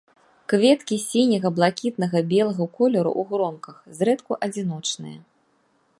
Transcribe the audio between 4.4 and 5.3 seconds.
адзіночныя.